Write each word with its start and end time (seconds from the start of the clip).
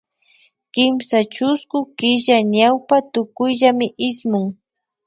Kimsa 0.73 1.19
chusku 1.33 1.77
killa 1.97 2.37
ñawpa 2.53 2.95
tukuyllami 3.13 3.87
ismun 4.07 4.45